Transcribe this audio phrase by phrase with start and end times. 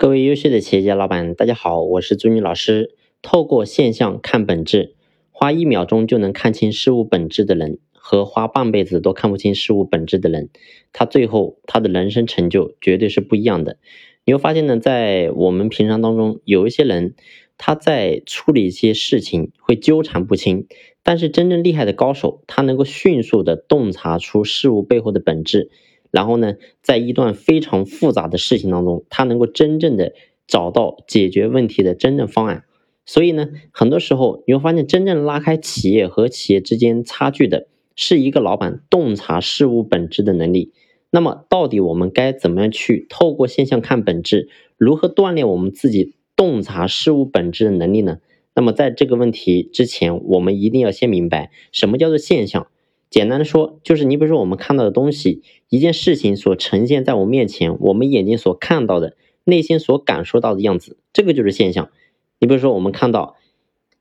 [0.00, 2.94] 各位优秀的企业家老板，大家好，我是朱妮老师。
[3.20, 4.94] 透过现象看本质，
[5.30, 10.48] 花一秒钟就能看清事物本质的人，和花半辈子都看不清事物本质的人，
[10.94, 13.76] 他最后他的人生成就绝对是不一样的。
[14.24, 17.14] 你会发现呢，在我们平常当中，有一些人
[17.58, 20.66] 他在处理一些事情会纠缠不清，
[21.02, 25.70] 但是真正厉害的高手，他能够迅速的洞察出事物背后的本质。
[26.10, 30.12] 然后呢，在一段非常复杂的事情当中，他能够真正的
[30.46, 32.64] 找到解决问题的真正方案。
[33.06, 40.72] 所以呢，很多时候你会发现，真正拉开企业和企业之间差距的，是一个老板洞察事物本质的能力。
[41.10, 44.48] 那么，到底我们该怎么样去透过现象看本质？
[44.76, 48.18] 如何锻炼我们自己洞察事物本质的能力呢？
[48.54, 52.68] 那么，在这个问题之前，我们一定要先明白什么叫做现象。
[53.10, 61.90] 简单的说，就是你比如说我们看到的东西，一件事情所呈现在我面前，我们眼睛所看到的，内心所感受到的样子，这个就是现象。
[62.38, 63.34] 你比如说我们看到，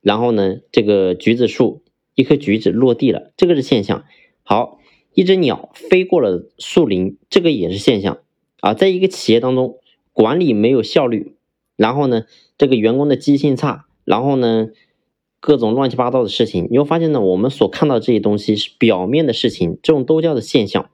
[0.02, 1.81] 然后呢，这个橘子树，
[2.14, 4.06] 一颗橘子落地了，这个是现象。
[4.44, 4.80] 好，
[5.16, 8.20] 一只鸟飞过了树林，这个也是现象。
[8.59, 9.80] 啊，在一个企业当中，
[10.14, 11.33] 管理没有效率，
[11.76, 12.26] 然后呢，
[12.59, 14.67] 这个员工的积极性差，然后呢。
[15.40, 20.90] 各种乱七八糟的事情，你会发现呢，我们所看到这些东西是表面的事情，这种都叫做现象。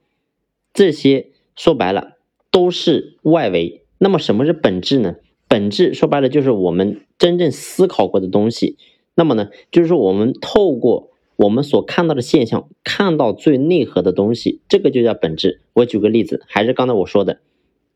[0.74, 2.18] 这些说白了
[2.52, 3.82] 都是外围。
[3.98, 5.16] 那么什么是本质呢？
[5.48, 8.78] 本质说白了就是我们真正思考过的东西。
[9.16, 15.62] 那么呢，就是说我们透过我们所看到的现象，看到最内核的东西，这个就叫本质。
[15.74, 17.40] 我举个例子，还是刚才我说的，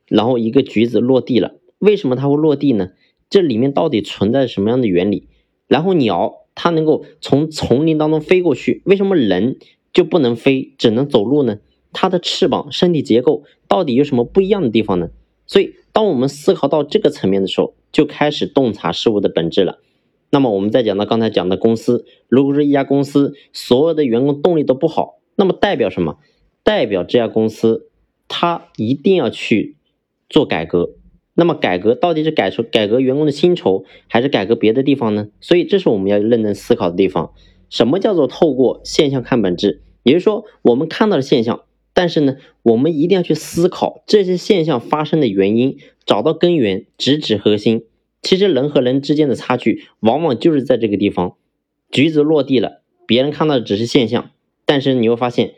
[0.08, 2.90] 然后一个橘子落地了，为什么它会落地呢？
[3.30, 5.28] 这里面到底存在什么样的原理？
[5.70, 9.58] 然后鸟它能够从丛林当中飞过去，为什么人
[9.94, 11.60] 就不能飞，只能走路呢？
[11.94, 15.12] 它的翅膀、身体结构到底有什么不一样的地方呢？
[15.48, 19.80] 所以，当我们思考到这个层面的时候，就开始洞察事物的本质了。
[20.32, 26.18] 那么，我们再讲到刚才讲的公司，如果说一家公司所有的员工动力都不好，那么代表什么？
[26.62, 27.90] 代表这家公司
[28.28, 29.78] 它一定要去
[30.30, 30.92] 做改革。
[31.40, 35.30] 那么改革到底是改出改革员工的薪酬，还是改革别的地方呢？
[35.40, 37.32] 所以这是我们要认真思考的地方。
[37.70, 39.82] 什么叫做透过现象看本质？
[40.04, 41.62] 也就是说，我们看到了现象，
[41.94, 47.86] 但是呢，我们一定要去思考这些现象发生的原因，找到根源，直指核心。
[48.22, 51.38] 其实人和人之间的差距，往往就是在这个地方。
[51.90, 54.32] 橘子落地了，别人看到的只是现象，
[54.66, 55.54] 但是你会发现，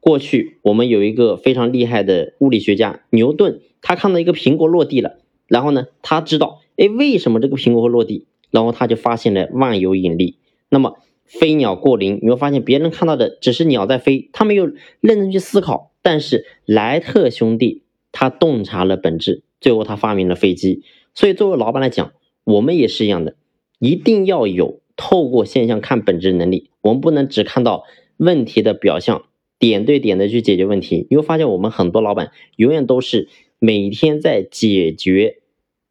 [0.00, 5.18] 过去我们有一个非常厉害的物理学家牛顿，他看到一个苹果落地了。
[5.48, 8.26] 然后呢，他知道，哎，为什么这个苹果会落地？
[8.50, 10.38] 然后他就发现了万有引力。
[10.68, 14.66] 那么飞鸟过林，你会发现别人看到的只是鸟在飞，他没有
[15.00, 15.92] 认真去思考。
[16.00, 20.82] 但是莱特兄弟他洞察了本质，最后他发明了飞机。
[21.14, 22.12] 所以作为老板来讲，
[22.44, 23.36] 我们也是一样的，
[23.78, 26.70] 一定要有透过现象看本质能力。
[26.80, 27.84] 我们不能只看到
[28.16, 29.24] 问题的表象，
[29.58, 31.06] 点对点的去解决问题。
[31.10, 33.28] 你会发现我们很多老板永远都是。
[33.58, 35.38] 每天在解决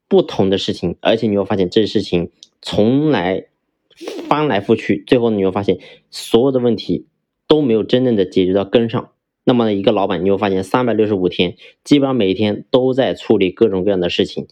[0.08, 2.30] 不同的事情，而且你会发现这事情
[2.62, 3.48] 从来
[4.28, 5.80] 翻来覆去，最后你会发现
[6.12, 7.08] 所有的问题
[7.48, 9.12] 都没有真正的解决到根上。
[9.44, 14.47] 那么一个老板，你会发现三百六十五天，基本上每天都在处理各种各样的事情，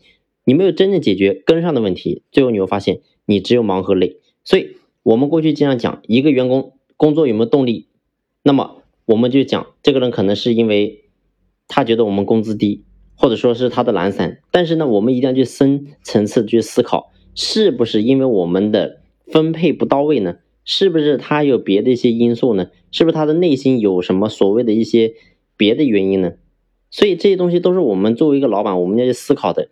[0.46, 4.18] 你没有真正解决根上的问题，最后你会发现你只有忙和累。
[4.44, 7.88] 所以我们过去经常讲，一个员工工作有没有动力，
[8.44, 11.06] 那么我们就讲这个人可能是因为
[11.68, 12.84] 他觉得我们工资低。
[13.16, 20.38] 或者说是他的懒散，但是呢，我们一定要去深层次去思考，是不是因为我们的分配不到位呢？
[20.66, 22.70] 是不是他有别的一些因素呢？
[22.92, 25.14] 是不是他的内心有什么所谓的一些
[25.58, 26.34] 别的原因呢？
[26.90, 29.70] 所以这些东西都是我们作为一个老板，我们要去思考的。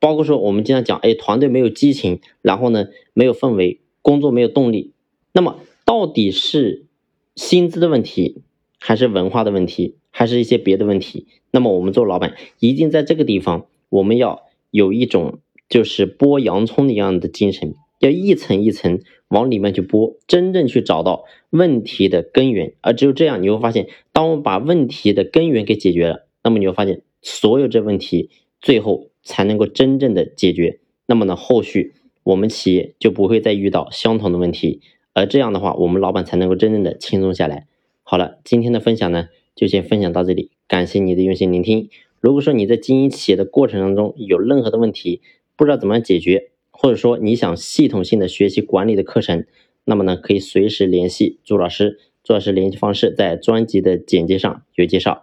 [0.00, 4.92] 包括说我们经常讲，哎，团队没有激情，然后呢，没有氛围，工作没有动力。
[5.32, 6.86] 那么到底是
[7.34, 8.42] 薪资的问题，
[8.78, 9.96] 还是文化的问题？
[10.16, 22.74] 还是一些别的问题，那么我们做老板一定在这个地方，我们要有一种就是剥洋葱一样的精神，要一层一层往里面去剥，真正去找到问题的根源。
[22.80, 28.30] 而只有这样，你会发现，当我们把问题的根源给解决了，那么你会发现，所有这问题
[28.60, 30.78] 最后才能够真正的解决。
[31.06, 34.80] 那么呢，后续我们企业就不会再遇到相同的问题，
[35.12, 37.66] 而这样的话，我们老板才能够真正的轻松下来。
[38.04, 39.26] 好了，今天的分享呢。
[39.54, 41.88] 就先分享到这里，感谢你的用心聆听。
[42.20, 45.20] 如果说你在经营企业的过程当中有任何的问题，
[45.56, 49.44] 不知道怎么样解决，或者说你想系统性的学习管理的课程，
[49.84, 51.98] 那么呢，可以随时联系朱老师。
[52.22, 55.22] 朱老师联系方式在专辑的简介上有介绍。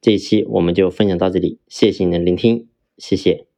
[0.00, 2.66] 这一期我们就分享到这里，谢谢你的聆听，
[2.98, 3.49] 谢谢。